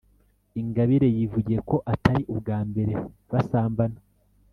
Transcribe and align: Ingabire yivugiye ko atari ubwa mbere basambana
Ingabire 0.61 1.07
yivugiye 1.15 1.59
ko 1.69 1.75
atari 1.93 2.21
ubwa 2.33 2.57
mbere 2.69 2.93
basambana 3.31 3.99